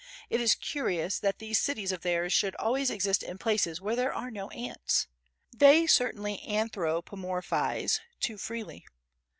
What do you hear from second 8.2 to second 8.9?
freely.